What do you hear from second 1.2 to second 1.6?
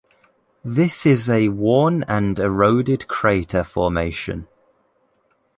a